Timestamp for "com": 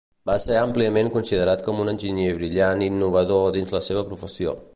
1.67-1.83